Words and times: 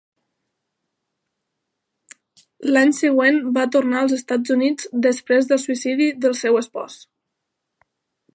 L'any 2.75 2.93
següent 3.01 3.37
va 3.59 3.67
tornar 3.77 4.01
als 4.01 4.17
Estats 4.19 4.55
Units 4.59 4.89
després 5.09 5.53
del 5.53 5.63
suïcidi 5.67 6.11
del 6.25 6.39
seu 6.45 6.59
espòs. 6.65 6.99